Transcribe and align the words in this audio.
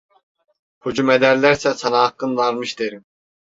Hücum 0.85 1.09
ederlerse 1.09 1.73
sana 1.73 2.01
hakkın 2.03 2.37
varmış 2.37 2.79
derim… 2.79 3.05